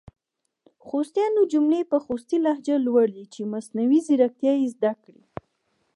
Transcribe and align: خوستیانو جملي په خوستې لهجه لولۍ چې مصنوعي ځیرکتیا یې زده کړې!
خوستیانو 0.85 1.41
جملي 1.51 1.81
په 1.91 1.97
خوستې 2.05 2.35
لهجه 2.45 2.75
لولۍ 2.85 3.23
چې 3.33 3.41
مصنوعي 3.53 3.99
ځیرکتیا 4.07 4.53
یې 4.61 4.67
زده 4.75 4.93
کړې! 5.03 5.23